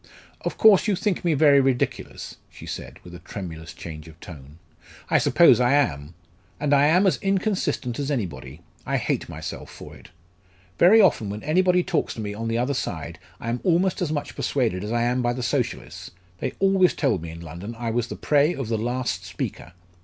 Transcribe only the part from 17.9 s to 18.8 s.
was the prey of the